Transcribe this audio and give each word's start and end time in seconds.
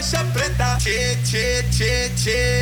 é 0.00 0.02
faixa 0.02 0.24
preta. 0.32 0.76
Tchê, 0.78 1.16
tchê, 1.24 1.62
tchê, 1.70 2.10
tchê. 2.16 2.59